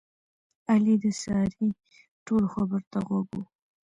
[0.71, 1.67] علي د سارې
[2.25, 3.41] ټولو خبرو ته غوږ و.